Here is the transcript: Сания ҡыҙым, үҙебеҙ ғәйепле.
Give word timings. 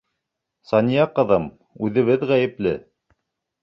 Сания 0.69 1.05
ҡыҙым, 1.19 1.47
үҙебеҙ 1.91 2.29
ғәйепле. 2.35 2.77